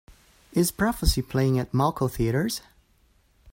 Is 0.53 0.71
Prophecy 0.71 1.21
playing 1.21 1.59
at 1.59 1.73
Malco 1.73 2.09
Theatres 2.11 2.61